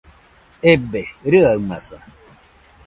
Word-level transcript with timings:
Ebe, 0.71 1.01
rɨamaza 1.31 1.97